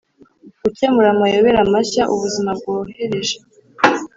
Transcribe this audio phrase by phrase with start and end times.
[0.63, 3.35] gukemura amayobera mashya ubuzima bwohereje.